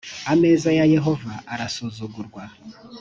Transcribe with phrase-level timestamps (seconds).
[0.33, 2.43] ameza ya yehova arasuzugurwa